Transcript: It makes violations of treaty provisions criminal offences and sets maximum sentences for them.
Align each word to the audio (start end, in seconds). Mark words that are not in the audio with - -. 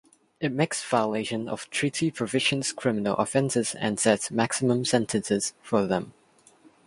It 0.39 0.51
makes 0.51 0.83
violations 0.83 1.47
of 1.47 1.69
treaty 1.69 2.09
provisions 2.09 2.71
criminal 2.73 3.15
offences 3.17 3.75
and 3.75 3.99
sets 3.99 4.31
maximum 4.31 4.83
sentences 4.83 5.53
for 5.61 5.85
them. 5.85 6.15